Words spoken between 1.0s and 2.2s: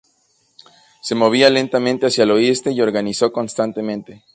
Se movía lentamente